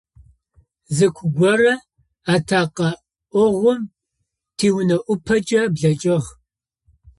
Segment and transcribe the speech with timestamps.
[0.95, 1.73] Зы ку горэ
[2.33, 3.81] атэкъэӏогъум
[4.57, 6.29] тиунэ ӏупэкӏэ блэкӏыгъ.